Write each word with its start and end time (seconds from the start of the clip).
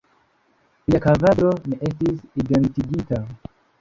Lia 0.93 1.01
kadavro 1.03 1.51
ne 1.73 1.77
estis 1.91 2.17
identigita. 2.45 3.21